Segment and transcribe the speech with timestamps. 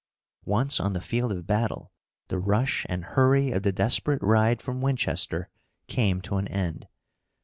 [0.47, 1.91] Once on the field of battle,
[2.29, 5.47] the rush and hurry of the desperate ride from Winchester
[5.85, 6.87] came to an end.